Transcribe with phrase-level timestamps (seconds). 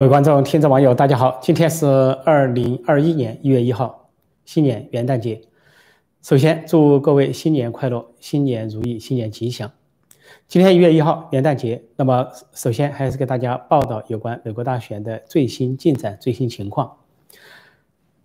[0.00, 1.40] 各位观众、听众、网友，大家好！
[1.42, 1.84] 今天是
[2.24, 4.10] 二零二一年一月一号，
[4.44, 5.40] 新年元旦节。
[6.22, 9.68] 首先祝各位新年快乐，新年如意，新年吉祥。
[10.46, 16.98] 今天一月一号元旦节，那么首先还是给大家报道有关美国大选的最新进展、最新情况。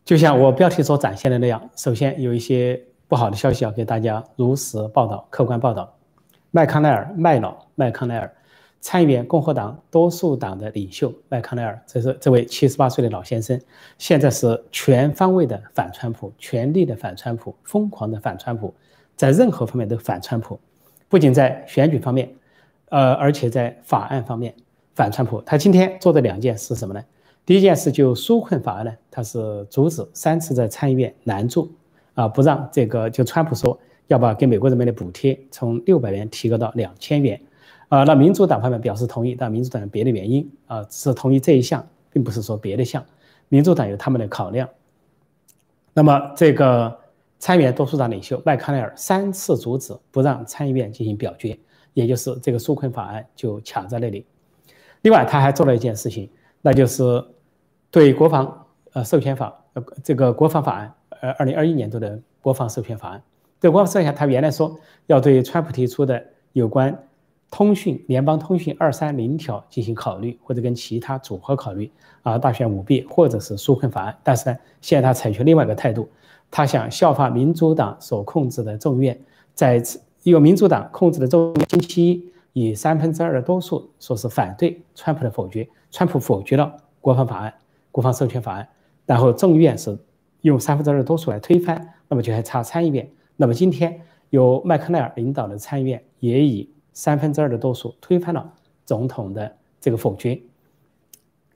[0.05, 5.91] 就像我标题所展现的那样，首先有一些不好的消息要给大家如实报道、客观报道。
[6.51, 8.31] 麦康奈尔，麦老，麦康奈尔。
[8.83, 13.57] 参议员共和党多数党的领袖麦康奈尔，这是这位七十八岁的老先生，
[13.97, 18.73] 现在是全方位的反川普，全力的反川普，疯狂的反川普，
[19.15, 20.59] 在任何方面都反川普，
[21.07, 22.29] 不仅在选举方面，
[22.89, 24.53] 呃，而且在法案方面
[24.93, 25.39] 反川普。
[25.43, 27.01] 他今天做的两件是什么呢？
[27.45, 31.71] 第一件事就纾困法案呢，他是阻止三次在参议院拦住，
[32.15, 37.39] 啊，不让这个就川普说要把给美国人民的补贴从六百元提高到两千元。
[37.93, 43.05] 啊，那民主党方面表示同意，但民主党有别的原因啊，只是同意这一项，并不是说别的项。
[43.49, 44.67] 民主党有他们的考量。
[45.93, 46.97] 那么，这个
[47.37, 51.55] 参议院多数党领袖麦康奈尔三次阻止不让参议院进行表决，
[51.93, 54.25] 也就是这个纾困法案就卡在那里。
[55.03, 56.27] 另外，他还做了一件事情，
[56.63, 57.23] 那就是
[57.91, 60.91] 对国防呃授权法呃这个国防法案
[61.21, 63.21] 呃二零二一年度的国防授权法案，
[63.59, 66.97] 对国防授权，他原来说要对川普提出的有关。
[67.53, 71.91] 通讯联邦通讯二三零条进行考虑，或者跟其他组合考虑
[72.23, 74.17] 啊，大选舞弊或者是纾困法案。
[74.23, 76.09] 但是呢，现在他采取另外一个态度，
[76.49, 79.21] 他想效法民主党所控制的众议院，
[79.53, 79.79] 在
[80.23, 87.53] 由民主党控制的众院星期一以三分之二的多数说是反对川普的否决，川普否决了国防法案、
[87.91, 88.67] 国防授权法案，
[89.05, 89.95] 然后众议院是
[90.41, 93.07] 用三分之二的多数来推翻，那么就还差参议院。
[93.35, 94.01] 那么今天
[94.31, 96.67] 由麦克奈尔领导的参议院也以。
[96.93, 98.53] 三分之二的多数推翻了
[98.85, 100.39] 总统的这个否决，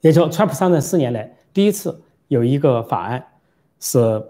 [0.02, 3.24] 也就川普上任四年来第一次有一个法案
[3.80, 4.22] 是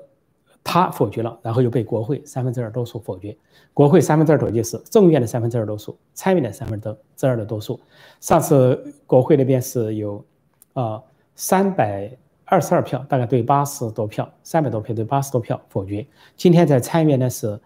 [0.64, 3.36] 他否决了，然后又被国会三分之二多数否决。
[3.74, 6.82] 国会三分之二多数是众议院的三分之二多数，参议院的三分
[7.16, 7.80] 之二的多数。
[8.20, 10.26] 上次国会那边是有
[10.74, 11.02] 啊
[11.36, 12.12] 三百
[12.44, 16.06] 二十二票，大概对八十多票，三百多票对八十多票否决。
[16.36, 17.60] 今天在参议院呢是。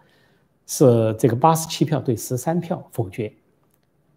[0.64, 3.30] 是这个八十七票对十三票否决，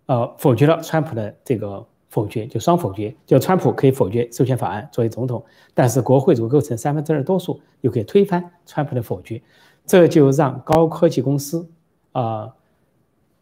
[0.08, 5.44] 呃，否决了川普的这个否决，就双否决，就川普可以否决授权法案作为总统，
[5.74, 9.42] 但是国会如果构成三分之二多数，又可以推翻川普的否决，
[9.86, 11.68] 这就让高科技公司
[12.12, 12.54] 啊，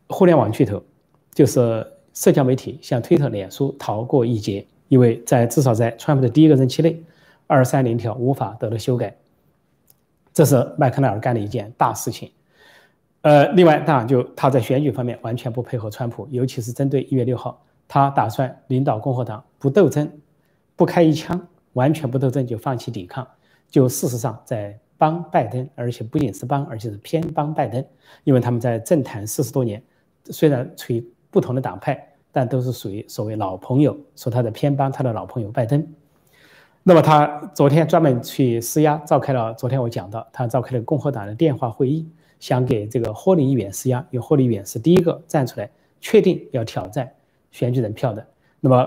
[0.08, 0.82] 互联网巨头，
[1.34, 7.04] 就是社交媒体，像推特、脸书逃过一劫，因为在至少在川普的第一个任期内，
[7.46, 9.16] 二三零条无法得到修改，
[10.34, 12.32] 这是麦克奈尔干的一件大事情。
[13.24, 20.12] 呃，另外，当然就他在选举方面完全不配合川普，尤其是针对一月六号，他打算领导共和党不斗争，
[20.76, 21.40] 不开一枪，
[21.72, 23.26] 完全不斗争就放弃抵抗，
[23.70, 27.82] 就事实上在帮拜登，而且不仅是帮，而且是偏帮拜登，
[28.26, 29.82] 因为他们在政坛四十多年，
[30.26, 31.02] 虽然处于
[31.32, 35.82] 不同的党派，但都是属于所谓老朋友，说他的偏帮他的老朋友拜登。
[36.84, 37.26] 那么他
[37.56, 42.06] 昨天专门去施压，召开了昨天我讲到，他召开了共和党的电话会议。
[42.44, 45.70] 想给这个霍利议员施压，因为霍利议员是第一个站出来
[46.02, 47.10] 确定要挑战
[47.52, 48.28] 选举人票的。
[48.60, 48.86] 那么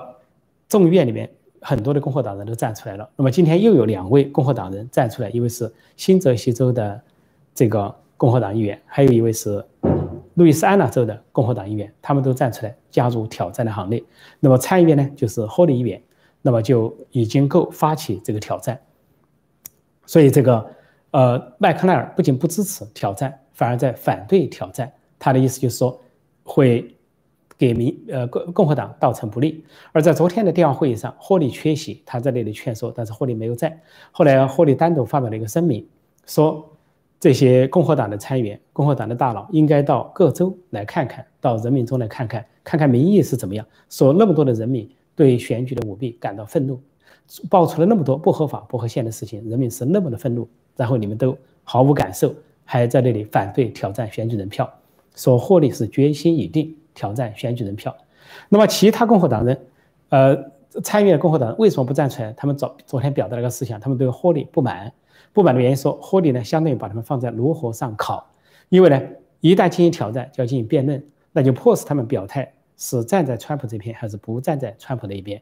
[0.68, 1.30] 众议院里面
[1.62, 3.08] 很多的共和党人都站出来了。
[3.16, 7.00] 那么今天又有两位共和党人站出来，一位是新泽西州的
[7.54, 9.64] 这个共和党议员，还有一位是
[10.34, 14.04] 路易斯安那州的共和党议员，他们都站出来加入挑战的行列。
[14.38, 16.02] 那么参议院呢，就是霍利议员，
[16.42, 18.78] 那么就已经够发起这个挑战。
[20.04, 20.75] 所以这个
[21.10, 23.38] 呃，麦克奈尔不仅不支持挑战。
[23.52, 25.98] 反而在反对挑战，他的意思就是说，
[26.44, 26.94] 会
[27.56, 29.64] 给民呃共共和党造成不利。
[29.92, 33.80] 而在昨天的电话会议上，霍利缺席，他在那里劝说，但是霍利没有在。
[34.12, 35.88] 后来霍利单独发表了一个声明，
[36.26, 36.70] 说
[37.18, 43.64] 这些共和党的参议员、共和党的大佬应该到各州来看看，到人民中来看看，看看民意是怎么样。
[43.88, 46.78] 说那么多的人民对选举的舞弊感到愤怒，
[47.48, 52.34] 爆出了那么多不合法、不合宪的事情，人民是那么的愤怒，然后你们都毫无感受。
[52.68, 54.68] 还在那里反对挑战选举人票，
[55.14, 57.96] 说霍利是决心已定挑战选举人票。
[58.48, 59.56] 那么其他共和党人，
[60.08, 60.36] 呃，
[60.82, 62.32] 参与的共和党人为什么不站出来？
[62.32, 64.92] 他们昨昨天表达了个思想，他们对霍利不满，
[65.32, 68.28] 不满的原因说霍利呢，相当于把他们放在炉火上烤，
[68.68, 69.00] 因为呢，
[69.38, 71.00] 一旦进行挑战就要进行辩论，
[71.30, 75.40] 那就迫使他们表态是站在川普这边还是不站在川普那一边。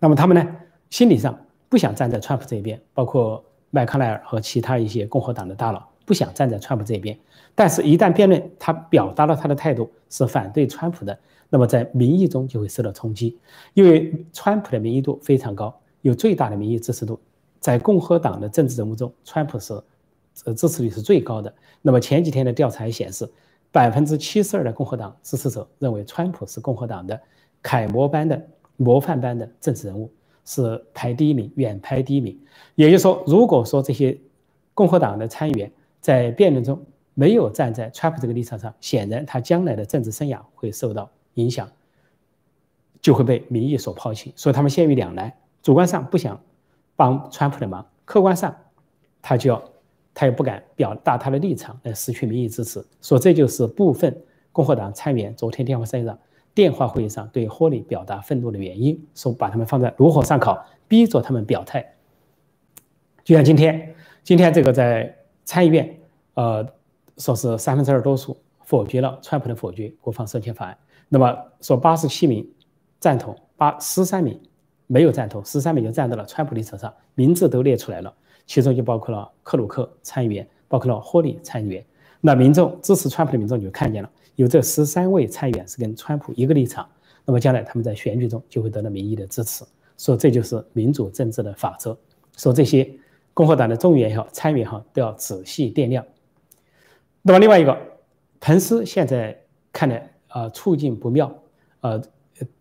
[0.00, 0.56] 那么他们呢，
[0.90, 1.38] 心理上
[1.68, 5.86] 不想站在川普这边，包括麦康奈尔和其他一些共和党的大佬。
[6.06, 7.18] 不想站在川普这边。
[7.54, 11.18] 但是，一旦辩论他表达了他的态度是反对川普的，
[11.50, 13.38] 那么在民意中就会受到冲击，
[13.74, 17.20] 因为川普的民意度非常高，有最大的民意支持度，
[17.60, 19.78] 在共和党的政治人物中，川普是
[20.46, 21.52] 呃支持率是最高的。
[21.82, 23.30] 那么前几天的调查显示，
[23.70, 27.20] 百分之七十二的共和党支持者认为川普是共和党的
[27.60, 28.42] 楷模般的
[28.78, 30.10] 模范般的政治人物，
[30.48, 32.40] 是排第一名，远排第一名。
[32.74, 34.16] 也就是说，如果说这些
[34.72, 41.70] 共和党的参议员在辩论中，没有站在川普这个立场上，显然他将来的政治生涯会受到影响，
[43.02, 44.32] 就会被民意所抛弃。
[44.36, 45.30] 所以他们陷于两难：
[45.62, 46.40] 主观上不想
[46.96, 48.56] 帮川普的忙，客观上
[49.20, 49.62] 他就要
[50.14, 52.82] 他也不敢表达他的立场，来失去民意支持。
[53.02, 54.16] 所以这就是部分
[54.50, 56.18] 共和党参议员昨天电话会上
[56.54, 61.94] 电话会议上对霍利表达愤怒的原因，说把他们放在炉火上烤，逼着他们表态。
[63.24, 65.98] 就像今天，今天这个在参议院，
[66.34, 66.66] 呃。
[67.20, 70.78] 说是三分之二多数否决了川普的否决国防授权法案，
[71.08, 72.48] 那么说八十七名
[73.00, 74.40] 赞同，八十三名
[74.86, 78.14] 没有赞同，十三名就站到了川普立场上，名字都列出来了，
[78.46, 81.84] 其中就包括了克鲁克参议员，包括了霍利参议员。
[82.20, 84.08] 那民众支持川普的民众就看见了，
[84.38, 86.88] 有这十三位参议员是跟川普一个立场，
[87.24, 89.64] 那么将来他们在选举中就会得到民意的支持。
[89.96, 91.98] 说这就是民主政治的法则。
[92.36, 92.88] 说这些
[93.34, 96.06] 共和党的众议员也好，参议员也好，都要仔细掂量。
[97.20, 97.76] 那么另外一个，
[98.38, 99.36] 彭斯现在
[99.72, 101.36] 看来啊处境不妙，
[101.80, 102.00] 呃，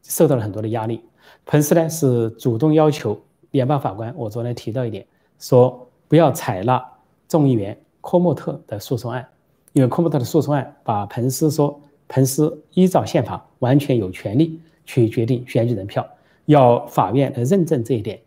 [0.01, 1.03] 受到了很多的压力。
[1.45, 3.21] 彭斯呢是主动要求
[3.51, 5.05] 联邦法官，我昨天提到一点，
[5.37, 6.83] 说不要采纳
[7.27, 9.27] 众议员科莫特的诉讼案，
[9.77, 16.03] 因为科莫特的诉讼案把彭斯说，彭斯依照宪法完全有权利去决定选举人票，
[16.45, 18.19] 要法院来认证这一点，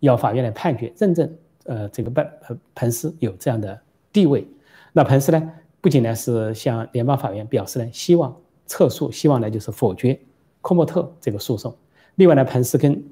[0.00, 1.34] 要法院来判决认证，
[1.64, 3.80] 呃，这个彭彭斯有这样的
[4.12, 4.46] 地位。
[4.92, 5.50] 那彭斯呢？
[5.80, 10.18] 不仅呢是向联邦法院表示呢希望撤诉，希望呢就是否决
[10.60, 11.74] 科莫特这个诉讼。
[12.16, 13.02] 另外呢，彭斯跟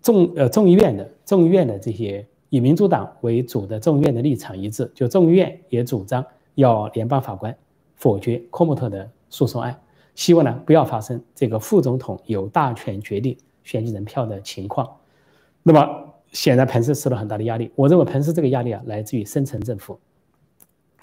[0.00, 6.24] 众呃众议院的众议院的这些以民主党为主的众议院的立场一致，就众议院也主张
[6.58, 7.56] 要联邦法官
[7.94, 9.80] 否决科莫特的诉讼案，
[10.16, 14.88] 希望呢不要发生这个副总统有大权决定选举人票的情况。
[15.62, 19.98] 那么显然彭斯受到很大的压力，我认为彭斯这个压力啊来自于深层政府。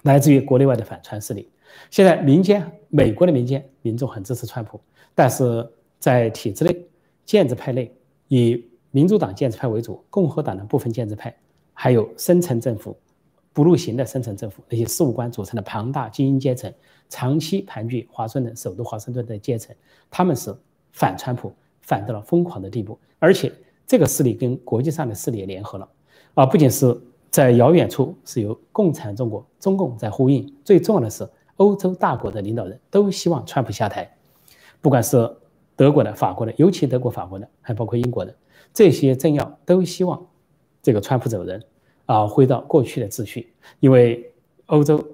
[0.02, 1.50] 来自于国内外的反川势力。
[1.90, 4.78] 现在民间，美国的民间民众很支持川普，
[5.14, 5.68] 但是
[5.98, 6.86] 在体制内，
[7.24, 7.92] 建制派内
[8.28, 8.62] 以
[8.92, 11.34] 民主党建制派为主，共和党的部分建制派，
[11.72, 12.96] 还有深层政府、
[13.56, 16.70] 不入行的深层政府那些事务官组成的庞大精英阶层，
[17.08, 19.74] 长期盘踞华盛顿首都华盛顿的阶层，
[20.10, 20.54] 他们是
[20.92, 21.50] 反川普，
[21.80, 22.98] 反到了疯狂的地步。
[23.18, 23.50] 而且
[23.86, 25.88] 这个势力跟国际上的势力也联合了，
[26.34, 27.00] 啊，不仅是。
[27.28, 30.54] 在遥远处是由共产中国、中共在呼应。
[30.64, 34.16] 最重要的是，欧洲大国的领导人都希望川普下台，
[34.80, 35.36] 不管是
[35.74, 38.34] 德国的、法国的，尤其德国、法国的，还包括英国的
[38.72, 40.26] 这些政要都希望
[40.80, 41.62] 这个川普走人，
[42.06, 43.52] 啊，回到过去的秩序。
[43.80, 44.32] 因为
[44.66, 45.04] 欧洲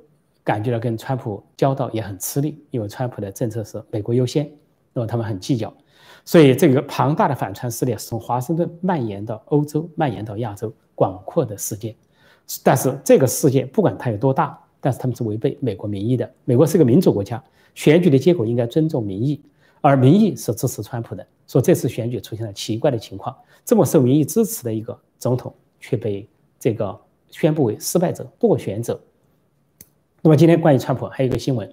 [0.45, 4.51] 感觉到跟川普交道也很吃力，因为川普的政策是美国优先，
[4.93, 5.73] 那么他们很计较，
[6.25, 11.95] 所以这个庞大的反川势力是从华盛顿蔓延到欧洲，蔓延到亚洲，广阔的世界。
[12.63, 16.31] 但是这个世界不管它有多大，但是他们是违背美国民意的。
[16.45, 17.43] 美国是个民主国家，
[17.75, 19.41] 选举的结果应该尊重民意，
[19.81, 21.27] 而民意是支持川普的。
[21.47, 23.35] 说这次选举出现了奇怪的情况，
[23.65, 26.29] 这么受民意支持的一个总统却被
[26.63, 26.97] 这个
[27.29, 29.01] 宣布为失败者、落选者。
[30.21, 31.69] 那么今天关于川普还有一个新闻，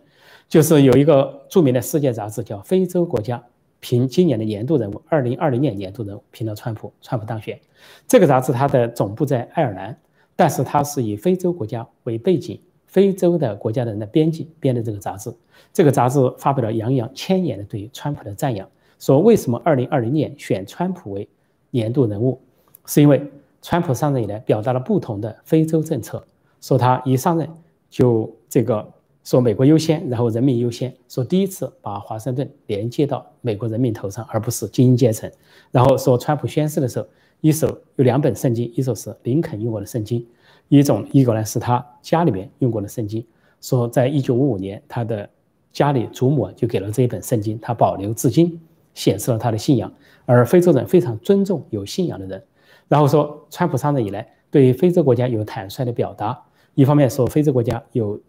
[0.47, 3.37] 就是有一个著名的世界杂志叫《非洲国家》
[3.79, 7.59] 评今年的年度人物，二零二零年年度人物评了川普，川普当选。
[8.07, 9.95] 这个杂志它的总部在爱尔兰。
[10.35, 15.29] 但是它是以非洲国家为背景，非洲的国家的人的编辑编的这个杂志，
[15.73, 18.65] 这个杂志发表了洋洋千言的对于川普的赞扬，
[18.99, 21.27] 说为什么二零二零年选川普为
[21.71, 22.41] 年度人物，
[22.85, 23.21] 是因为
[23.61, 26.25] 川普上任以来表达了不同的非洲政策，
[26.61, 27.49] 说他一上任
[27.89, 28.87] 就这个
[29.23, 35.31] 说美国优先，然后人民优先，说第一次把华盛顿连接到美国人民头上，而不是精英阶层，
[35.71, 37.07] 然后说川普宣誓的时候。
[37.41, 40.27] 一手有两本圣经，一手是林肯用过的圣经，
[40.67, 43.25] 一种一个呢是他家里面用过的圣经。
[43.61, 45.29] 说在一九五五年，他的
[45.71, 48.59] 家里祖母就给了这一本圣经，他保留至今，
[48.93, 49.89] 显示了他的信仰。
[50.25, 52.43] 而非洲人非常尊重有信仰的人。
[52.89, 56.37] 然后说，川普上任以来，对于非洲国家有坦率的表达。
[56.75, 58.19] 一方面说，非洲国家有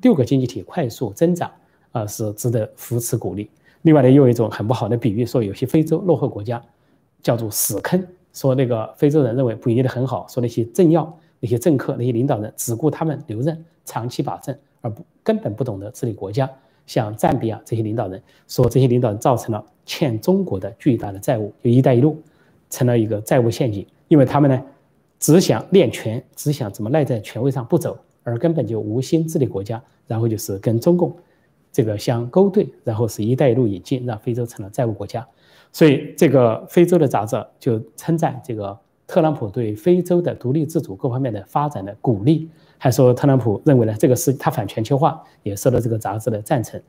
[0.00, 1.50] 六个经济体快速增长，
[1.92, 3.50] 啊是值得扶持鼓励。
[3.82, 6.62] 另外呢，又有一种很不好的比喻，说有些非洲落后国家
[7.20, 8.02] 叫做死坑。
[8.32, 16.48] 说那个非洲人认为不一定很好，说那些政要、那些政客、那些领导人只顾他们留任、长期把政，而不根本不懂得治理国家。
[16.86, 22.22] 像赞比亚这些领导人说，这些领导人造成了欠中国的巨大的债务，就“一带一路”
[22.70, 24.62] 成了一个债务陷阱，因为他们呢
[25.18, 29.82] 只想练权，只想怎么赖在权位上不走，而根本就无心治理国家。
[30.08, 31.12] 然后就是跟中共
[31.72, 35.26] 这个相勾兑，然后是一带一路引进，让非洲成了债务国家。
[35.72, 42.48] 所以这个非洲的杂志就称赞这个特朗普对非洲的独立自主各方面的发展的鼓励。
[42.78, 46.80] 还说特朗普认为呢，这个是他反全球化，也受到这个杂志的赞成。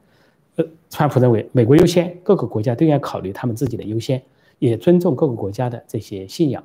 [0.57, 4.21] 呃，川普认为美国优先，各个国家都应该考虑他们自己的优先，
[4.59, 6.63] 也尊重各个国家的这些信仰。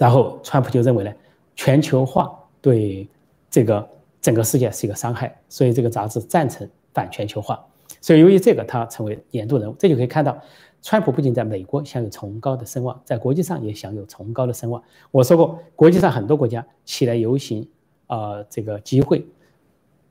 [0.00, 1.12] 然后川普就认为呢，
[1.54, 3.06] 全球化对
[3.50, 3.86] 这个
[4.22, 7.62] 整个世界是一个伤害，所以这个杂志赞成反全球化。
[8.00, 10.40] 所以由于这个，他成为年度人物，这就可以看到，
[10.80, 14.82] 川普不仅在美国享有崇高的声望，在国际上也享有崇高的声望。
[15.10, 17.68] 我说过，国际上很多国家起来游行。
[18.06, 19.24] 啊，这个集会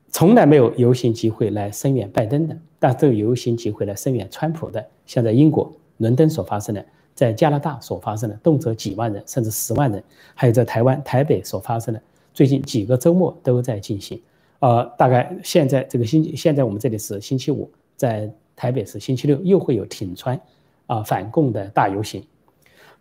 [0.08, 4.86] 从来没有游行集会来声援拜登的，但是都有游行集会来声援川普的。
[5.04, 6.82] 像在英国伦敦所发生的，
[7.14, 10.02] 在加拿大所发生的，动辄几万人甚至十万人，
[10.34, 12.02] 还有在台湾台北所发生的，
[12.32, 14.20] 最近几个周末都在进行。
[14.60, 20.38] 呃，大概现在这个星期，现在我们这里是星期五，在台北是星期六，又会有挺川
[20.86, 22.22] 啊反共的大游行。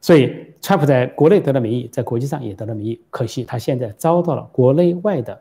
[0.01, 3.01] 所以，川普在国内得了民意，在国际上也得了民意。
[3.09, 5.37] 可惜他现在遭到了国内外的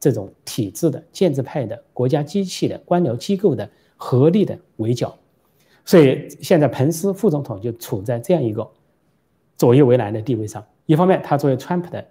[0.00, 5.16] 这种体制的建制派的国家机器的官僚机构的合力的围剿。
[5.84, 8.68] 所以现在彭斯副总统就处在这样一个
[9.56, 10.64] 左右为难的地位上。
[10.86, 12.04] 一方面，他作为川普的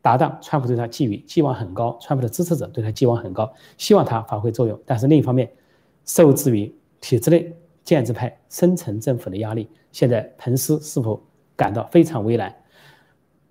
[0.00, 4.78] 搭档，川普对他寄予寄望很高，川普的支持者对他寄望很高，希望他发挥作用。
[4.84, 5.50] 但是另一方面，
[6.04, 11.20] 受制于体制内建制派深层政府的压力，现在彭斯是否？
[11.54, 12.52] 感到非常为难。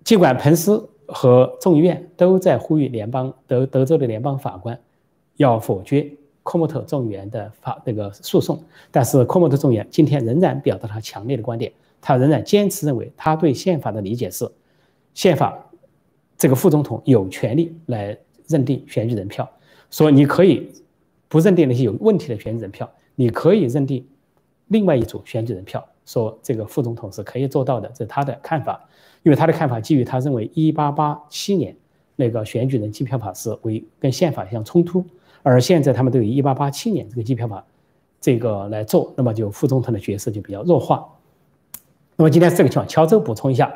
[0.02, 4.78] 尽管彭斯和众议院都在呼吁联邦德德州的联邦法官
[5.36, 14.50] 要否决科莫特众议员的法那个诉讼，但是科莫特众议员今天仍然表达他强烈的观点，他仍然坚持认为他对宪法的理解是，
[15.14, 15.70] 宪法
[16.36, 18.16] 这个副总统有权利来
[18.48, 19.48] 认定选举人票，
[19.90, 20.72] 说你可以
[21.28, 24.06] 不认定那些有问题的选举人票，你可以认定
[24.68, 25.84] 另外一组选举人票。
[26.04, 28.84] 说这个副总统是可以做到的，这是他的看法，
[29.22, 31.76] 因为他的看法基于他认为一八八七年
[32.16, 35.04] 那个选举人计票法是为跟宪法相冲突，
[35.42, 37.64] 而现在他们都以一八八七年这个计票法
[38.20, 41.06] 这个来做，那么就副总统的角色就比较弱化。
[42.16, 43.72] 那么今天是这个情况，乔州补充一下，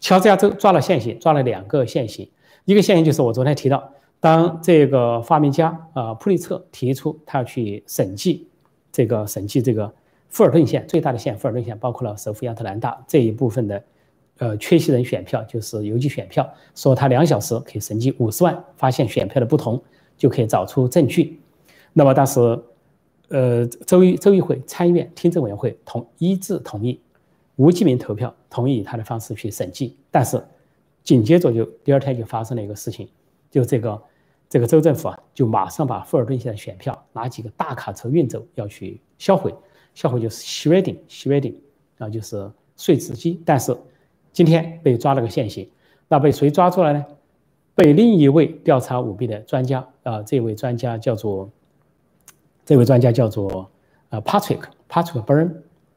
[0.00, 2.30] 乔治亚州抓了现行，抓了两个现行，
[2.64, 8.48] 一个现行就是我昨天提到，当这个发明家啊普利策提出他要去审计
[8.92, 9.92] 这个审计这个。
[10.28, 13.82] 富尔顿县最大的县，富尔顿县包括了首府亚特兰大这一部分的，
[14.38, 19.82] 呃，缺席人选票就是邮寄选票，说他两小时可以审计五十万，发现选票的不同
[20.16, 21.40] 就可以找出证据。
[21.92, 22.40] 那么当时，
[23.28, 27.00] 呃，州议州议会、参议院听证委员会同一致同意，
[27.56, 29.96] 无记名投票同意以他的方式去审计。
[30.10, 30.42] 但是
[31.02, 33.08] 紧接着就第二天就发生了一个事情，
[33.50, 34.02] 就这个
[34.48, 39.54] 这个州政府啊，就马上把富尔顿县的选票拿几个大卡车运走，要去销毁。
[39.94, 41.54] 销毁就是 shredding，shredding，
[41.96, 43.40] 啊，就是碎纸机。
[43.46, 43.74] 但是
[44.30, 45.66] 今天被抓了个现行，
[46.06, 47.02] 那被谁抓住了呢？
[47.76, 51.50] 被另一位调查舞弊的专家啊，这位专家叫做，
[52.64, 53.70] 这位专家叫做
[54.08, 55.50] 啊 Patrick，Patrick Byrne，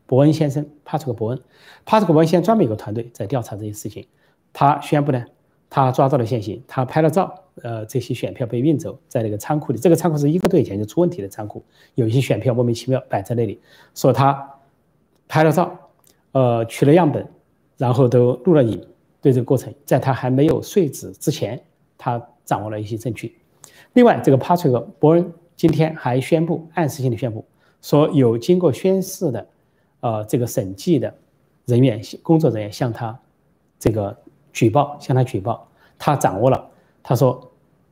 [0.06, 1.40] 伯恩先生，Patrick 伯恩
[1.86, 4.06] ，Patrick 伯恩先生专门有个团队在调查这些事情。
[4.52, 5.26] 他宣布呢，
[5.70, 7.34] 他抓到了现行，他拍了照。
[7.62, 9.80] 呃，这些选票被运走，在那个仓库里。
[9.80, 11.62] 这个仓库是一个多月前就出问题的仓库，
[11.96, 13.60] 有一些选票莫名其妙摆在那里。
[13.96, 14.50] 说他
[15.28, 15.78] 拍了照，
[16.32, 17.28] 呃，取了样本，
[17.78, 18.82] 然后都录了影。
[19.22, 21.62] 对这个过程，在他还没有睡纸之前，
[22.00, 23.38] 他掌握了一些证据。
[23.94, 27.46] 另外，这个 Patrick 伯恩今天还宣布，暗示性的宣布，
[27.84, 29.48] 说有经过宣誓的，
[30.00, 31.14] 呃，这个审计的
[31.66, 33.20] 人员、工作人员向他
[33.78, 34.18] 这个
[34.52, 35.68] 举报，向他举报，
[36.00, 36.68] 他掌握了。
[37.04, 37.46] 他说。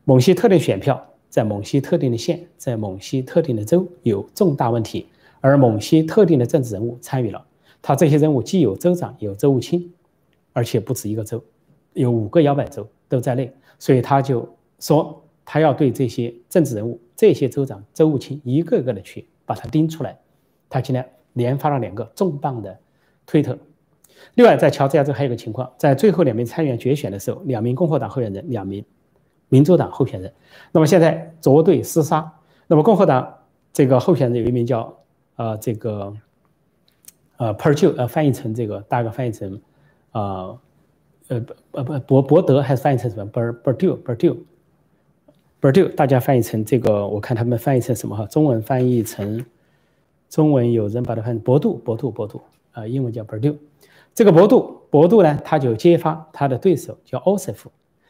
[0.10, 5.06] 某些特定选票在某些特定的县，在某些特定的州有重大问题，
[5.42, 7.46] 而某些特定的政治人物参与了。
[7.82, 9.94] 他这些人物既有州长，有州务卿，
[10.54, 11.44] 而且不止一个州，
[11.92, 13.54] 有五个摇摆州都在内。
[13.80, 14.48] 所以他就
[14.80, 20.18] 说，他要对这些政治人物、这些州长、州务卿一个个的去把他盯出来。
[20.70, 22.78] 他今天连发了两个重磅的
[23.26, 23.58] 推特。
[24.36, 28.84] 另外，在乔治亚州还有个情况，在最后两名参议员决选的时候，两名共和党候选人，两名。
[29.50, 30.34] 民主党候选人，
[30.74, 32.34] 那么现在作对厮杀。
[32.68, 33.34] 那么共和党
[33.72, 34.94] 这个候选人有一名叫
[35.38, 36.14] 呃这个
[37.38, 39.62] 呃 Perdue，呃翻译成这个大概翻译成
[40.12, 40.60] 呃
[41.27, 41.39] 呃
[41.72, 44.38] 不不博博德还是翻译成什么 ber berdu berdu
[45.60, 48.25] berdu，大家翻译成这个，我看他们翻译成什么哈？
[48.27, 49.46] 中文翻译成
[50.29, 52.41] 中文有人把它翻译博度博度博度
[52.72, 53.55] 啊，英文叫 berdu。
[54.13, 57.65] 这个博度博度呢，他就揭发他的对手叫 Osef，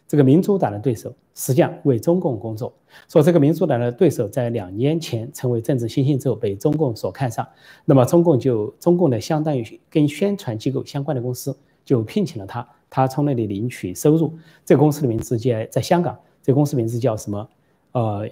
[0.07, 2.73] 这个民主党的对手实际上为中共工作。
[3.09, 7.47] 说这个民主党的对手在两年前成为政治新星之后被中共所看上，
[7.83, 12.67] 那么中共就中共的相当于跟宣传机构相关的公司就聘请了他。
[12.89, 14.33] 他从那里领取收入。
[14.65, 17.49] 这个公司的名字叫在香港，这个公司名字叫什么？
[17.93, 18.29] 呃，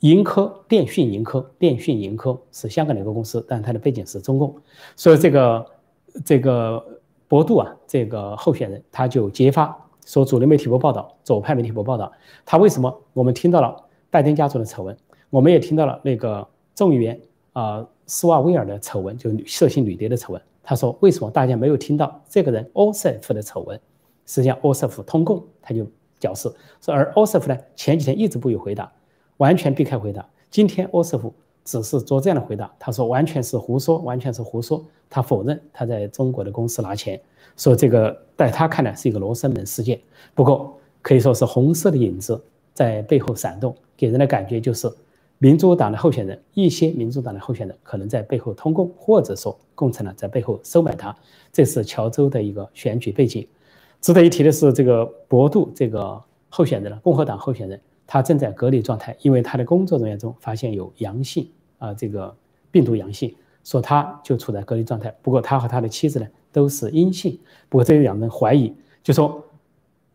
[0.00, 4.54] 盈科电讯盈科，电讯盈科是香港的一个公司，但它的背景是中共。
[4.96, 5.66] 所以这个
[6.24, 6.84] 这个
[7.28, 12.10] 博杜啊，这个候选人他就揭发说，主流媒体不报道，左派媒体不报道。
[12.44, 13.02] 他为什么？
[13.12, 13.76] 我们听到了
[14.10, 14.96] 拜登家族的丑闻，
[15.30, 17.20] 我们也听到了那个众议员
[17.52, 20.42] 啊斯瓦威尔的丑闻，就涉性女谍的丑闻。
[20.62, 23.80] 他说：“为什么大家没有听到这个人 Osef 的丑闻？
[24.26, 25.84] 实际上，Osef 通共，他就
[26.20, 26.48] 表示
[26.80, 28.92] 说，而 Osef 呢，前几天一直不予回答，
[29.38, 30.24] 完全避开回答。
[30.50, 31.32] 今天 Osef
[31.64, 34.84] 只是做这样的回答，他说完全是胡说，完全是胡说。
[35.10, 37.20] 他否认他在中国的公司拿钱，
[37.56, 40.00] 说这个在他看来是一个罗生门事件。
[40.34, 42.42] 不过可以说是红色的影子
[42.72, 44.90] 在背后闪动，给人的感觉就是。”
[45.42, 51.12] 民主党的候选人，一些民主党的候选人可能在背后通共，或者说共产党在背后收买他。
[51.52, 53.44] 这是乔州的一个选举背景。
[54.00, 62.32] 值得一提的是，这个博杜这个候选人呢，共和党候选人，他正在隔离状态，因为他的工作人员中发现有阳性啊，这个
[62.70, 63.34] 病毒阳性，
[63.64, 65.12] 说他就处在隔离状态。
[65.22, 67.36] 不过他和他的妻子呢都是阴性。
[67.68, 68.72] 不过这两人怀疑，
[69.02, 69.44] 就说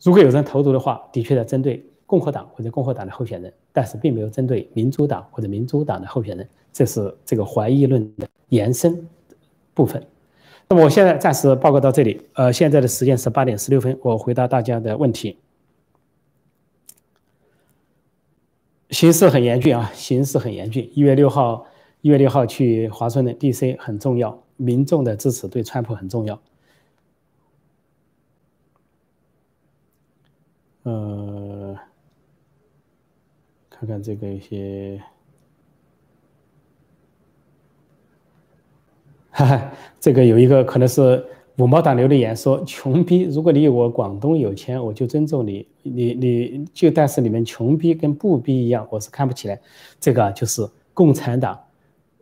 [0.02, 1.86] 如果有人投毒的话，的确在针对。
[2.08, 9.06] 共和党或者共和党的候选人，但是并没有针对民主党或者民主党的候选人，这是这个怀疑论的延伸
[9.74, 10.02] 部分。
[10.70, 12.22] 那么我现在暂时报告到这里。
[12.34, 15.38] 呃，现在的时间是八点十六分，我回答大家的问题。
[18.90, 20.90] 形势很严峻啊，形势很严峻。
[20.94, 21.68] 一月六号，
[22.00, 26.42] 一月六号去华盛顿 DC 很重要，民众的支持对川普很重要。
[30.84, 31.27] 呃。
[33.80, 35.00] 看看这个一些，
[39.30, 41.24] 哈哈，这个有一个可能是
[41.58, 45.68] 五毛党留的言说：“穷逼，如果你我广东有钱，我就尊重你。
[45.84, 49.62] 你你就但是你们穷逼跟不逼一样，我是看不起来。
[50.00, 51.60] 这个就是共产党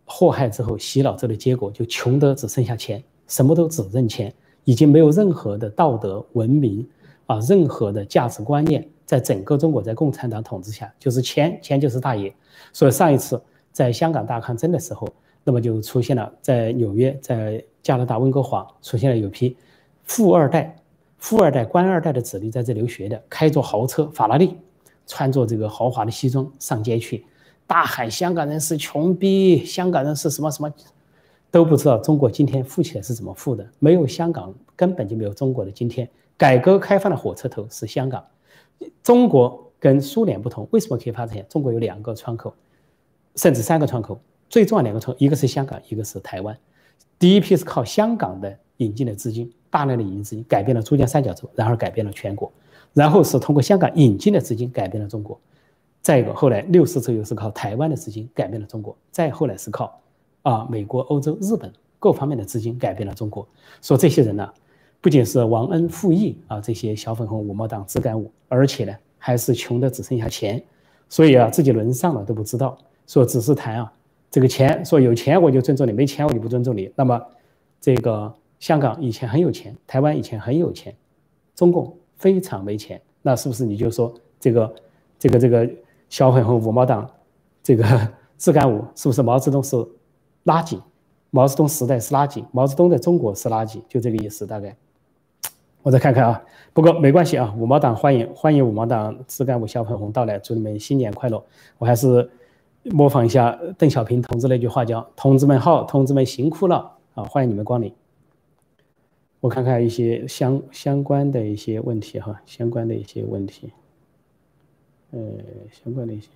[0.04, 4.34] 祸害之后洗脑之后的结果，就穷得只剩下钱，什么都只认钱，
[4.66, 6.86] 已经没有任何的道德文明
[7.28, 12.34] 啊，任何的价值观念。”在整个中国，在共产党统治下，就是钱，钱就是大爷。
[12.74, 13.42] 所以上一次
[13.72, 15.08] 在香港大抗争的时候，
[15.44, 19.56] 那么就出现了在纽约，在加拿大温哥华出现了有批
[20.04, 20.76] 富二代、
[21.20, 24.58] 富二代、官二代的子弟在这留学的，开着豪车法拉利，
[25.06, 27.26] 穿着这个豪华的西装上街去，
[27.68, 30.74] 大喊香港人是穷逼，香港人是什么什么，
[31.52, 33.68] 都不知道中国今天富起来是怎么富的。
[33.78, 36.10] 没有香港，根本就没有中国的今天。
[36.38, 38.24] 改革开放的火车头是香港。
[39.04, 41.46] 中国跟苏联不同，为什么可以发展？
[41.48, 42.54] 中国有两个窗口，
[43.36, 44.20] 甚至三个窗口。
[44.50, 46.58] 最重要两个窗口，一个是香港，一个是台湾。
[47.18, 52.52] 第一批是靠香港的引进的资金，大量的引进资金改变了珠江三角洲，然后改变了全国。
[52.94, 55.40] 然后是通过香港引进的资金改变了中国。
[56.02, 58.96] 再一个，后来六四之后是靠台湾的资金改变了中国。
[59.12, 60.00] 再后来是靠
[60.44, 63.48] 啊美国、欧洲、日本各方面的资金改变了中国。
[63.82, 64.54] 说这些人呢？
[65.06, 70.60] 不仅是忘恩负义啊，这些小粉红五毛党、自干五，而且呢，还是穷的只剩下钱，
[71.10, 72.76] 所以啊，自己轮上了都不知道。
[73.06, 73.94] 说只是谈啊，
[74.32, 76.92] 这个钱，说有钱我就尊重你，没钱我就不尊重你。
[76.96, 77.22] 那么，
[77.80, 80.92] 这个香港以前很有钱，台湾以前很有钱，
[81.54, 84.76] 中共非常没钱，那是不是你就说这个
[85.20, 85.70] 这个这个
[86.10, 87.08] 小粉红五毛党，
[87.62, 87.86] 这个
[88.38, 89.76] 自干五是不是毛泽东是
[90.46, 90.82] 垃圾？
[91.30, 94.76] 毛泽东时代是垃圾，毛泽东在中国是垃圾，就这个意思大概。
[95.86, 96.44] 我再看看啊，
[96.74, 101.46] 不过没关系啊，五毛党欢迎欢迎五毛党自干五小粉红到来，祝你们新年快乐。
[101.78, 102.28] 我还是
[102.86, 107.94] 模仿一下邓小平同志那句话，叫“同志们好，同志们辛苦了啊，欢迎你们光临。”
[109.42, 113.72] 我看看一些相相关的一些问题哈，相关的一些问题，
[115.12, 115.20] 呃，
[115.72, 116.30] 相关的一些。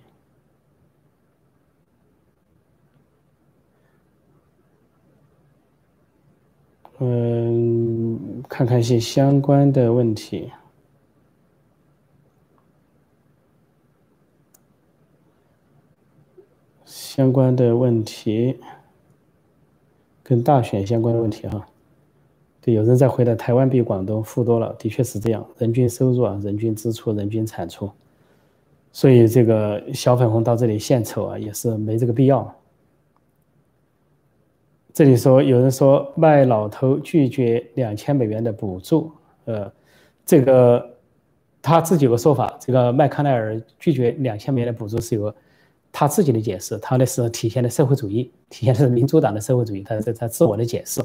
[7.02, 10.50] 嗯，看看一些相关的问题，
[16.84, 18.58] 相关的问题，
[20.22, 21.66] 跟大选相关的问题哈。
[22.60, 27.90] 对有人在回答：台湾比广东富多了，的确是这样，人均收入啊，人均支出、人均产出，
[28.92, 32.54] 所以这个小粉红到这里献丑啊，也是没这个必要。
[34.92, 39.12] 这里说有人说麦老头拒绝两千美元的补助，
[39.44, 39.72] 呃，
[40.26, 40.90] 这个
[41.62, 45.34] 他自己有个说法，这个麦康奈尔拒绝两千美元的补助是有
[45.92, 51.02] 他自己的解释，他的是体现的社会主义，体现的是民主党的社会主义，他是他自我的解释。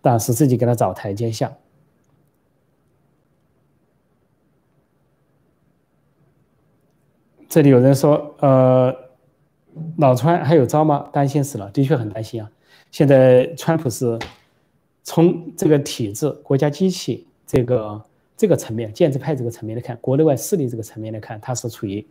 [0.00, 1.52] 但是自己给他找台阶下。
[7.48, 8.94] 这里有人说，呃，
[9.96, 11.08] 老川还有招吗？
[11.12, 12.48] 担心死了，的确很担心啊。
[12.90, 14.18] 现在川普是
[15.02, 18.02] 从这个体制、国家机器这个
[18.36, 22.04] 这个层面、建制派这个层面来看，国内外势力这个层面来看，他是处于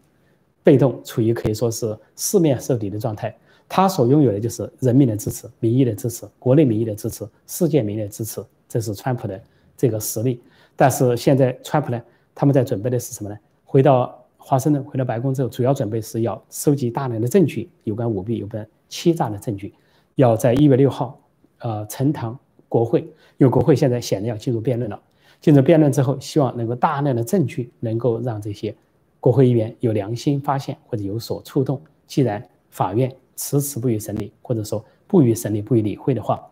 [0.63, 3.35] 被动，处于可以说是四面受敌的状态。
[3.69, 9.41] 他所拥有的就是人民的支持、民意的支持、国内民意的支持、世界民意的支持，这是川普的
[9.75, 10.41] 这个实力。
[10.75, 12.01] 但是现在川普呢，
[12.33, 13.37] 他们在准备的是什么呢？
[13.65, 19.73] 回到华盛顿，回到白宫之后，主要准备是要收集大量的证据，有关舞弊、有关欺诈的证据，
[20.17, 21.17] 要在一月六号，
[21.59, 22.37] 呃，呈堂
[22.69, 22.99] 国会，
[23.37, 24.99] 因为国会现在显然要进入辩论了。
[25.39, 28.75] 进入辩论之后，希望能够大量的证据能够让这些
[29.19, 31.81] 国会议员有良心发现或者有所触动。
[32.05, 33.09] 既然法院。
[33.39, 36.43] 迟迟不予审理，或者说不予审理、不予理会的话。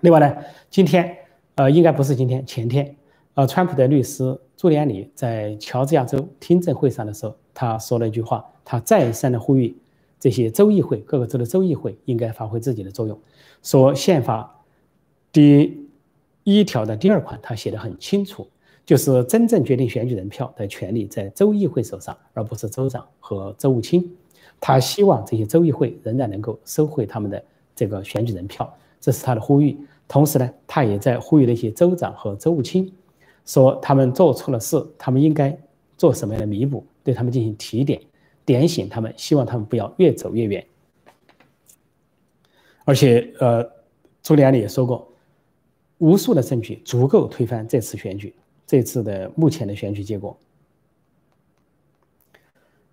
[0.00, 0.34] 另外呢，
[0.70, 1.14] 今天，
[1.56, 2.96] 呃，应该不是今天，前天，
[3.34, 9.76] 呃，川普的律师朱利安里在乔治亚州听证会上的时候，他说了一句话，他再三的呼吁
[10.22, 13.18] 这些州议会、各个州的州议会应该发挥自己的作用。
[13.60, 14.62] 说宪法
[15.32, 15.88] 第
[16.44, 18.46] 一条的第二款，他写的很清楚，
[18.86, 24.08] 就是真正决定选举人票的权利在州议会手上，而不是州长和州务卿。
[24.60, 29.76] 他希望这些州议会仍然能够收回他们的这个选举人票，这是他的呼吁。
[30.06, 32.92] 同时呢，他也在呼吁那些州长和州务卿，
[33.44, 35.58] 说他们做错了事，他们应该
[35.98, 38.00] 做什么样的弥补，对他们进行提点，
[38.44, 40.66] 点醒他们，希望他们不要越走越远。
[42.84, 43.70] 而且，呃，
[44.22, 45.12] 朱利安里也说过，
[45.98, 48.34] 无数的证据足够推翻这次选举，
[48.66, 50.36] 这次的目前的选举结果。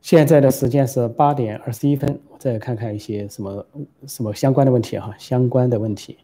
[0.02, 3.66] 现在的时间是八点二十一分，我再看看一些什么
[4.08, 6.18] 什么相关的问题哈，相关的问题。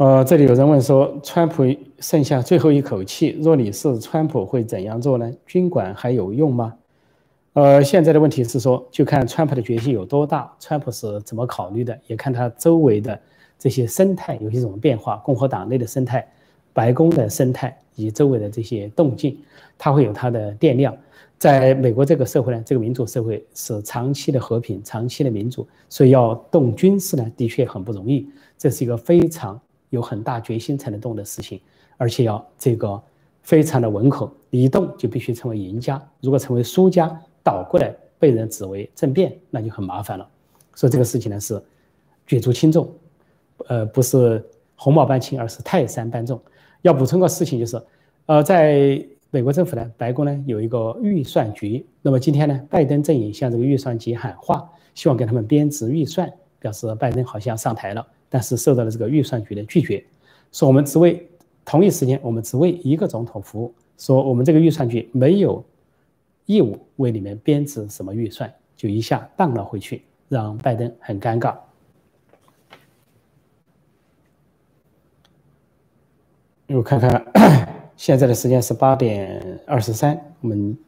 [0.00, 1.62] 呃，这里有人问说，川普
[1.98, 5.30] 剩下最后一口气，若你是川普会怎样做呢？
[5.44, 6.74] 军管还有用吗？
[7.52, 13.20] 呃，现在的问题是说，就看川普的决心有多大，川普是怎么考虑的，也看他周围的。
[13.58, 15.16] 这些生态有些什么变化？
[15.16, 16.26] 共和党内的生态、
[16.72, 19.36] 白宫的生态以及周围的这些动静，
[19.76, 20.96] 它会有它的电量。
[21.36, 28.26] 在美国这个社会呢，这个民主社会是长期的和平、长期的民主，所以要动军事呢，的确很不容易。
[28.56, 29.60] 这是一个非常
[29.90, 31.60] 有很大决心才能动的事情，
[31.96, 33.00] 而且要这个
[33.42, 36.02] 非常的稳口，一动就必须成为赢家。
[36.20, 40.28] 如果成为输家，倒过来被人指为政变，那就很麻烦了。
[40.74, 41.62] 所以这个事情呢是
[42.26, 42.90] 举足轻重。
[43.68, 44.42] 呃，不是
[44.74, 46.40] 鸿毛般轻，而是泰山般重。
[46.80, 47.82] 要补充个事情，就是，
[48.24, 51.84] 呃，在美国政府呢，白宫呢有一个预算局。
[52.00, 58.06] 那么今天呢，拜登阵营向这个预算局喊话，希望给他们编制预算，表示拜登好像上台了。
[58.30, 60.02] 但是受到了这个预算局的拒绝，
[60.52, 61.28] 说我们只为
[61.64, 63.74] 同一时间，我们只为一个总统服务。
[63.98, 65.62] 说我们这个预算局没有
[66.46, 71.54] 义务为你们编制什么预算，就一下荡了回去，让拜登很尴尬。
[76.68, 77.26] 我看看，
[77.94, 80.18] 现在的时间是八点二十三。
[80.40, 80.78] 我们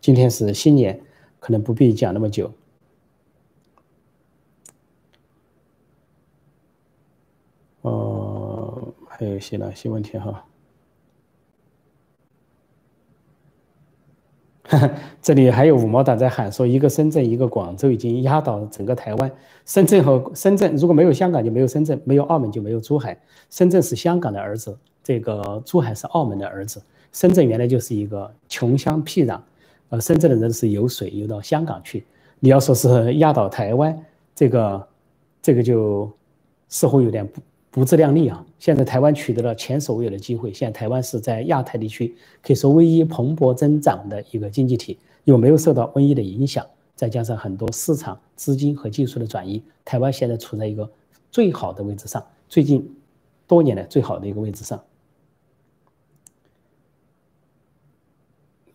[0.00, 1.00] 今天是新年，
[1.40, 2.52] 可能不必讲那么久。
[9.16, 10.44] 还有些哪些问题哈？
[15.22, 19.30] 这里还有五毛党在喊说，一个深圳，一个广州，已经压倒整个台湾。
[19.64, 23.16] 深圳和深圳如果没有香港，就没有深圳；没有澳门，就没有珠海。
[23.50, 26.82] 深圳是香港的儿子，这个珠海是澳门的儿子。
[27.12, 29.40] 深圳原来就是一个穷乡僻壤，
[29.90, 32.04] 呃，深圳的人是游水游到香港去。
[32.40, 33.96] 你要说是压倒台湾，
[34.34, 34.88] 这个
[35.40, 36.10] 这个就
[36.68, 37.40] 似乎有点不。
[37.74, 38.46] 不自量力啊！
[38.60, 40.52] 现在台湾取得了前所未有的机会。
[40.52, 50.88] 现在台湾是在亚太地区可以说唯一蓬勃增长的一个经济体，又没有受到瘟疫的影响，再加上很多市场资金和技术的转移，台湾现在处在一个
[51.32, 52.94] 最好的位置上，最近
[53.48, 54.80] 多年来最好的一个位置上。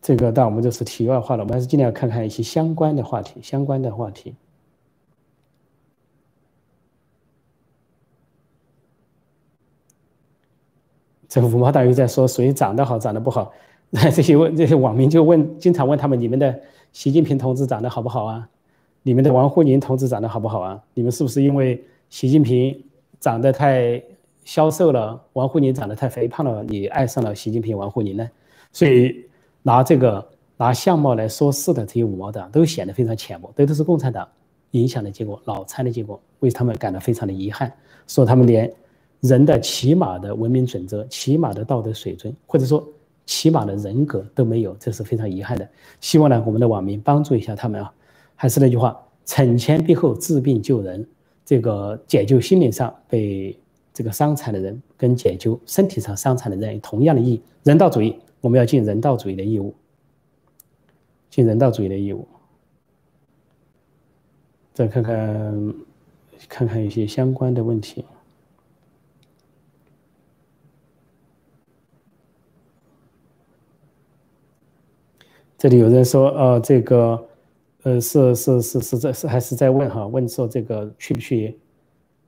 [0.01, 4.35] 这个，但我们就是题外话了，我们还是尽量看看一些相关的话题，相关的话题。
[11.29, 13.53] 这个五毛党又在说谁长得好，长得不好。
[13.91, 16.59] 那这些问这些网民就问，经常问他们：你们的
[16.91, 18.49] 习近平同志长得好不好啊？
[19.03, 20.83] 你们的王沪宁同志长得好不好啊？
[20.93, 22.83] 你们是不是因为习近平
[23.19, 23.99] 长得太
[24.43, 28.29] 消瘦了，王沪宁长得太肥胖了，你爱上了习近平、王沪宁呢？
[28.71, 29.25] 所以
[29.63, 34.27] 拿这个拿相貌来说事的这些五毛党都显得非常浅薄，这都是共产党
[34.71, 37.71] 影响的结果、脑残的结果，为他们感到非常的遗憾，
[38.07, 38.71] 说他们连。
[39.21, 42.88] 人的起码的文明准则、起码的道德水准，或者说
[43.25, 45.69] 起码的人格都没有，这是非常遗憾的。
[45.99, 47.93] 希望呢，我们的网民帮助一下他们啊。
[48.36, 51.05] 还是那句话，惩前毖后，治病救人。
[51.43, 53.58] 这个解救心灵上被
[53.91, 57.41] 这个伤残的人，跟解救身体上伤残的人同样的意义。
[57.63, 59.73] 人道主义，我们要尽人道主义的义务，
[61.29, 62.27] 尽人道主义的义务。
[64.73, 65.73] 再看看，
[66.47, 68.05] 看看一些相关的问题。
[75.59, 77.21] 这里有人说，呃，这个，
[77.83, 80.07] 呃，是是是是在是还是在问哈？
[80.07, 81.59] 问说这个去不去，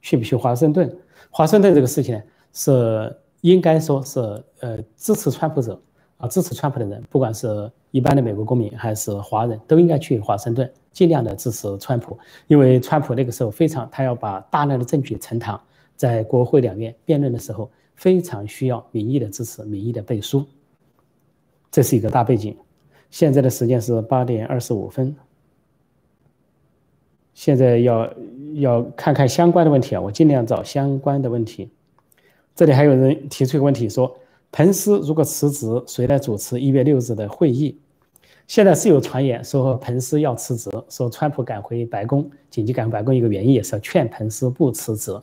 [0.02, 0.94] 去不去华盛顿？
[1.30, 4.20] 华盛顿这个事情呢，是应该说是
[4.60, 5.82] 呃支持川普者
[6.18, 15.58] 啊，支持川普的人，不管是一般的美国公民还是华人，都应该去华盛顿，尽量的支持川普，因为川普那个时候非常，他要把大量的证据呈堂，
[15.96, 20.46] 在国会两院辩论的时候，非常需要民意的支持，民意的背书，
[21.72, 22.58] 这是一个大背景。
[23.12, 25.16] 现在的时间是八点二十五分。
[27.34, 28.14] 现在要
[28.56, 31.70] 要看看相关的问题啊，我尽量找相关的问题。
[32.56, 34.16] 这里还有人提出一个问题，说
[34.52, 37.78] 彭斯如果辞职，谁来主持一月六日的会议？
[38.48, 45.18] 现在是有传言说彭斯要辞职，说川普赶回白宫，紧急赶回白宫一个原因也是要劝彭斯不辞职。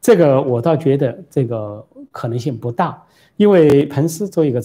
[0.00, 3.04] 这个我倒觉得这个可能性不大，
[3.36, 4.62] 因为彭斯作为一个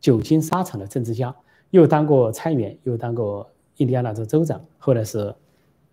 [0.00, 1.34] 久经沙场的政治家。
[1.70, 5.34] 又当过参议员，又当过印第安纳州州长，后来是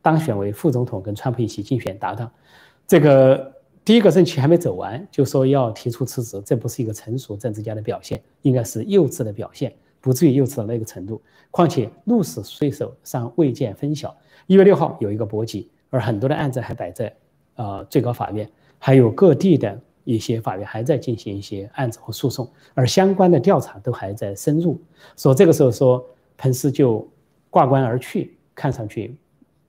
[0.01, 2.31] 当选为副总统，跟川普一起竞选搭档。
[2.87, 11.21] 这个第一个任期还没走完，就说要提出辞职，这不是一个成熟政治家的表现，应该是幼稚的表现，不至于幼稚到那个程度。
[11.51, 14.15] 况且鹿死谁手尚未见分晓。
[14.47, 17.13] 一月六号有一个搏击，而很多的案子还摆在
[17.55, 19.79] 呃最高法院，还有各地的。
[20.05, 24.79] 一些法院还在进行一些案子和诉讼，而相关的调查都还在深入。
[25.17, 26.01] 所以这个时候说
[26.37, 27.05] 彭斯就
[27.49, 29.17] 挂冠而去，看上去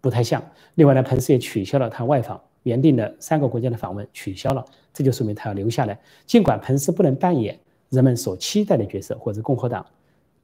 [0.01, 0.43] 不太像。
[0.75, 5.99] 另外呢，彭斯也取消了他外访原定的三个国家的访问，取消了，这就说明他要留下来。
[6.27, 9.87] 尽管彭斯不能扮演人们所期待的角色，或者共和党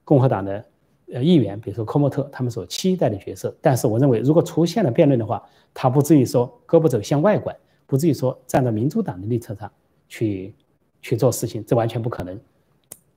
[0.03, 0.65] 共和党的
[1.13, 9.71] 呃议员，比如说科莫特他们所期待的角色，但是我认为，如果出现了辩论的话，他不至于说胳膊肘向外拐，不至于说站在民主党的立场上。
[10.13, 10.53] 去
[11.01, 12.39] 去做事情，这完全不可能。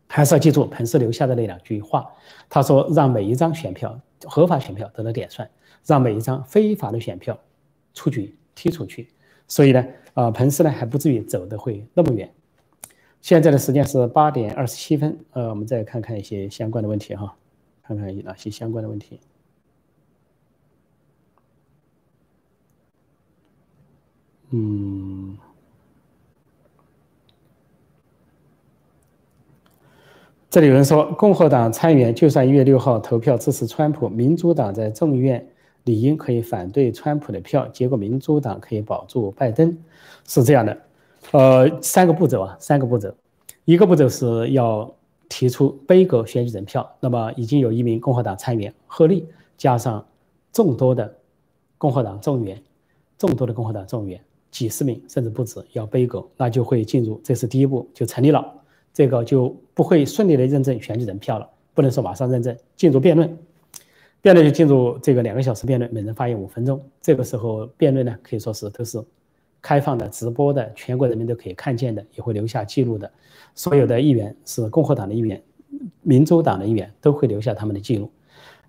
[0.08, 2.10] 还是要记住彭斯留下的那两句话，
[2.48, 5.46] 他说：“让每一张选票合法选票得到点算，
[5.84, 7.38] 让每一张非法的选票
[7.92, 9.08] 出局踢出去。”
[9.46, 12.32] 所以呢，啊，彭斯呢还不至于走得会那么远。
[13.20, 17.36] 现在的时间是八点二十七分，呃，我们再看看一些相关的问题哈，
[17.82, 19.20] 看看有哪些相关的问题。
[24.50, 25.36] 嗯。
[30.56, 35.46] 这里有人说，共和党参议员就算一月六号投票支持川普，民主党在众议院
[35.84, 39.76] 理应可以反对川普的票，结果民主党可以保住拜登，
[40.26, 40.78] 是这样的。
[41.32, 43.14] 呃，三个步骤啊，三个步骤。
[43.66, 44.90] 一个步骤是要
[45.28, 50.02] 提出背阁选举人票，那么已经有一名共和党参议员贺利，加上
[50.52, 51.14] 众多的
[51.76, 52.62] 共和党众议员，
[53.18, 58.54] 众多的共和党众议员，几十名甚至不止要背阁，那就会进入，这是第一步就成立了。
[58.96, 63.38] 这个就不会顺利的认证选举人票了，不能说马上认证，进入辩论，
[64.22, 66.82] 辩论就进入这个两个小时辩论，每人发言五分钟。
[67.02, 68.98] 这个时候辩论呢，可以说是都是
[69.60, 73.12] 开放的、直播的，全国人民都可以看见的，也会留下记录的。
[73.54, 75.42] 所有的议员是共和党的议员、
[76.00, 78.10] 民主党的议员都会留下他们的记录。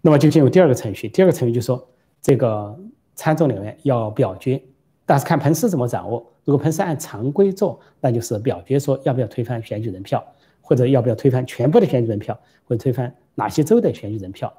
[0.02, 1.88] 那么就进入第二个程序，第二个程序就说
[2.22, 2.78] 这个
[3.16, 4.62] 参众两院要表决，
[5.08, 6.24] 但是看彭斯怎么掌握。
[6.44, 10.22] 如果彭斯按常规做，那就是表决说要不要推翻选举人票，
[10.60, 14.54] 或者要不要推翻全部的选举人票，或者推翻哪些州的选举人票。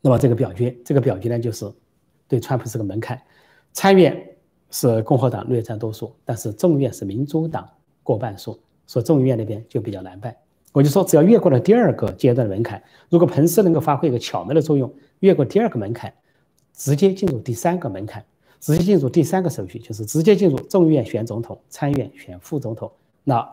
[0.00, 1.68] 那么这个表决，这个表决呢，就是
[2.28, 3.20] 对川普是个门槛。
[3.72, 4.16] 参院
[4.70, 7.68] 是共和党略占多数，但是众议院是民主党
[8.04, 10.34] 过半数，所以众议院那边就比较难办。
[10.72, 16.14] 我就说，只要越过了第二个阶段的门槛，如果彭斯能够发挥一个巧妙的作用，越过第二个门槛，
[16.72, 18.24] 直接进入第三个门槛。
[18.60, 22.90] 直接进入第三个手续，就是直接进入众议院选总统、参议院选副总统。
[23.24, 23.48] 那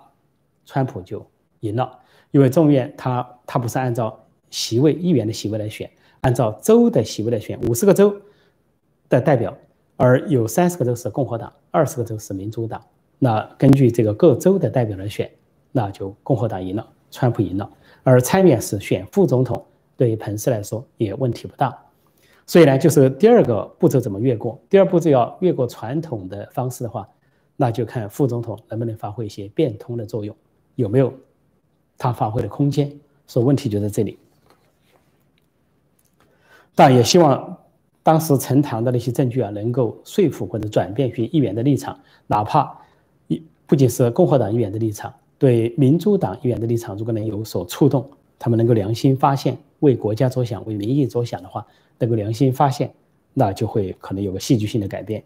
[0.65, 1.25] 川普就
[1.61, 1.99] 赢了，
[2.31, 4.17] 因为众议院他他不是按照
[4.49, 5.89] 席位议员的席位来选，
[6.21, 8.15] 按照州的席位来选，五十个州
[9.09, 9.55] 的代表，
[9.97, 12.81] 而有三十个州是共和党，二十个州是民主党。
[13.19, 15.29] 那根据这个各州的代表来选，
[15.71, 17.69] 那就共和党赢了，川普赢了。
[18.03, 21.77] 而参议院是选副总统，对于彭斯来说也问题不大。
[22.45, 24.59] 所以呢，就是第二个步骤怎么越过？
[24.69, 27.07] 第二步骤要越过传统的方式的话，
[27.55, 30.35] 那就看副总统能不能发挥一些变通的作用，
[30.75, 31.13] 有没有
[31.97, 32.91] 他发挥的空间。
[33.25, 34.17] 所以问题就在这里。
[36.75, 37.57] 但也希望
[38.01, 42.77] 当时呈堂的那些证据啊，能够说服或者转变一些议员的立场，哪怕
[43.27, 51.65] 一不仅是共和党议员的立场，对民主党议员的立场，如果能有所触动，他们能够良心发现，为国家着想，为民意着想的话。
[51.99, 52.93] 能够良心发现，
[53.33, 55.23] 那就会可能有个戏剧性的改变。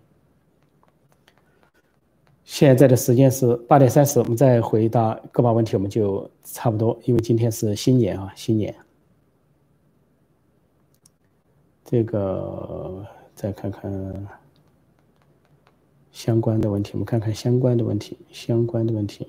[2.44, 8.76] 现在的时间是八点三十，我们再回答个把问题，我们就差不多，因为今天是新年啊，新年。
[11.84, 14.28] 这个再看看
[16.12, 19.28] 相关的问题，我们看看相关的问题，相关的问题。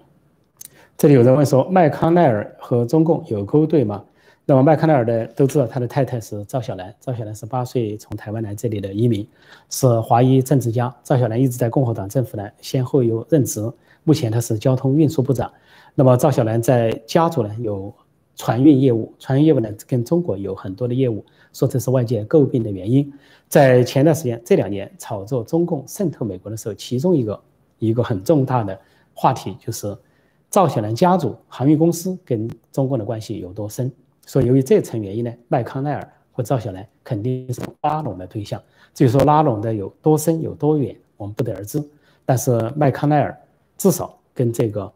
[0.99, 4.05] 这里有人问说，麦康奈尔和中共有勾兑吗？
[4.51, 6.95] 那么麦康奈尔的都知道，他的太太是赵小兰。
[6.99, 9.29] 赵小兰是八岁从台湾来这里的移民，
[9.69, 10.91] 是华裔政治家。
[11.05, 13.71] 赵小兰一直在共和党政府呢，先后有任职。
[14.05, 15.53] 目前他是交通运输部长。
[15.95, 17.95] 那么赵小兰在家族呢有
[18.37, 23.13] 船运业务，船运业务呢跟中国有很多的业务，说这是外界诟病的原因。
[23.49, 27.39] 在前段时间这两年炒作中共渗透美国的时候，其中一个
[27.79, 28.81] 一个很重大的
[29.13, 29.95] 话题就是
[30.49, 33.93] 赵小兰家族航运公司跟中共的关系有多深。
[34.29, 38.63] 所以，由于这层原因呢，麦康奈尔或赵小兰肯定是拉拢的对象。
[38.93, 41.83] 至于说拉拢的有多深、有多远，我们不得而知。
[42.27, 43.35] 但是麦康奈尔
[43.79, 44.93] 至少跟这个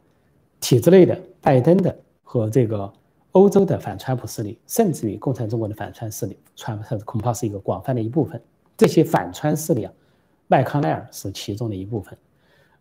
[0.60, 2.92] 体制内的拜登的和这个
[3.30, 8.38] 欧洲的反川普势力，甚至于共产中国的反川势力，川恐怕是一个广泛的一部分。
[8.76, 9.92] 这些反川势力啊，
[10.46, 12.18] 麦康奈尔是其中的一部分。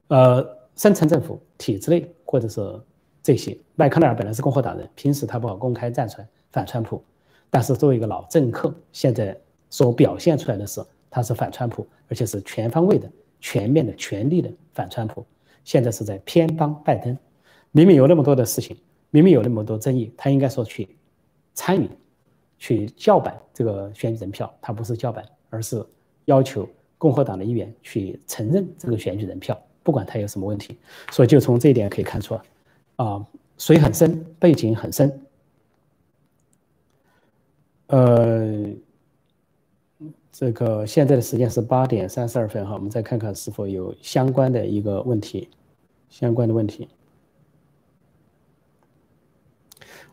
[0.09, 2.77] 呃，深层政府体制内或者是
[3.23, 6.27] 这些，麦康奈尔本来是共和党人，平时他不好公开站出来。
[6.51, 7.03] 反川普，
[7.49, 9.37] 但是作为一个老政客，现在
[9.69, 13.09] 所表现出来的是他是反川普，而且是全方位的、
[13.39, 15.25] 全面的、全力的反川普。
[15.63, 17.17] 现在是在偏帮拜登，
[17.71, 18.75] 明明有那么多的事情，
[19.11, 20.89] 明明有那么多争议，他应该说去
[21.53, 21.89] 参与、
[22.57, 25.85] 去叫板这个选举人票，他不是叫板，而是
[26.25, 30.77] 要求共和党的议员去承认这个选举人票，不管他有什么问题。
[31.11, 32.39] 所以就从这一点可以看出，
[32.95, 33.23] 啊，
[33.57, 35.21] 水很深，背景很深。
[37.91, 38.69] 呃，
[40.31, 45.49] 这个现在的时间是八点三十二分哈，我们再看看是否有相关的一个问题，
[46.09, 46.87] 相关的问题。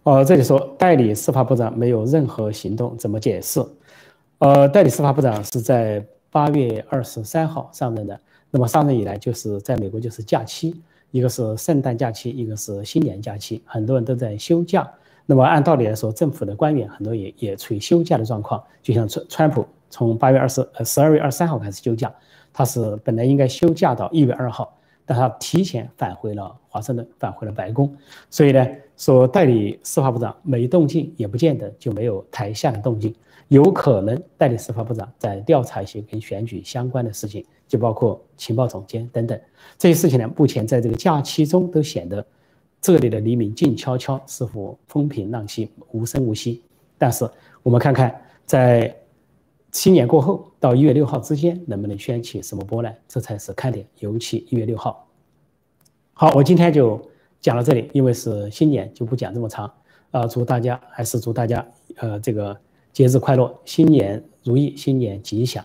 [0.02, 3.64] 哦，这里说代理司法部长没有任何行动，怎么解释？
[4.38, 14.90] 呃，代理司法部长是在八月二十三号上任的，那么上任以来就是在美国就是假期，一个是圣诞假期，一个是新年假期，很多人都在休假。
[15.30, 22.10] 那么按道理来说，政府的官员很多也也处于休假的状况，就像川川普从八月二十呃十二月二十三号开始休假，
[22.50, 27.94] 他是本来应该休假到一月二号，但他提前返回了华盛顿，返回了白宫，
[28.30, 33.14] 所以呢，说代理司法部长没动静，也不见得就没有台下的动静，
[33.48, 39.38] 有可能代理司法部长在调查一些跟选举相关的事情，就包括情报总监等等
[39.76, 42.24] 这些事情呢，目前在这个假期中都显得。
[42.88, 46.62] 这里的黎明静悄悄，似乎风平浪静，无声无息。
[46.96, 47.28] 但是
[47.62, 48.96] 我们看看，在
[49.72, 52.96] 新年过后到一月六号之间，能不能掀起什么波澜？
[53.06, 53.84] 这才是看点。
[53.98, 55.06] 尤其一月六号。
[56.14, 56.98] 好，我今天就
[57.42, 59.70] 讲到这里，因为是新年，就不讲这么长。
[60.10, 62.58] 啊，祝大家还是祝大家，呃，这个
[62.94, 65.62] 节日快乐，新年如意，新年吉祥。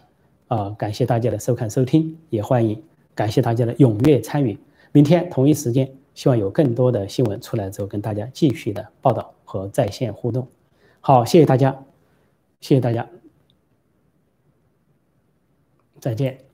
[0.49, 2.83] 啊，感谢大家的收看收听，也欢迎
[3.15, 4.57] 感谢大家的踊跃参与。
[4.91, 5.89] 明天同一时间。
[6.13, 10.47] 希望有更多的新闻出来之后，跟大家继续的报道和在线互动。
[11.01, 11.83] 好，谢谢大家，
[12.61, 13.07] 谢谢大家，
[15.99, 16.52] 再见。